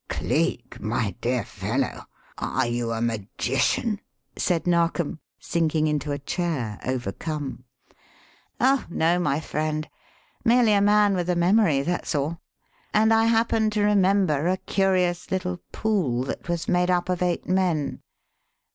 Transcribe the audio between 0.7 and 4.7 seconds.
my dear fellow, are you a magician?" said